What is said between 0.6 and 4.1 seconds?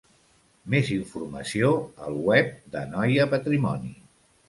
Més informació al web d'Anoia Patrimoni.